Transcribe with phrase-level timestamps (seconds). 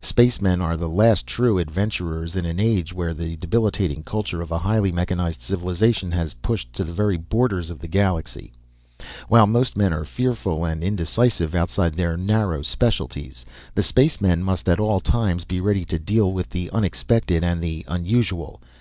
[0.00, 4.58] Spacemen are the last true adventurers in an age where the debilitating culture of a
[4.58, 8.52] highly mechanized civilization has pushed to the very borders of the galaxy.
[9.26, 14.78] While most men are fearful and indecisive outside their narrow specialties the spacemen must at
[14.78, 18.62] all times be ready to deal with the unexpected and the unusual.